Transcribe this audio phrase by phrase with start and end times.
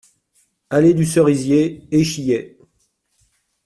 [0.71, 2.57] Allée du Cerisier, Échillais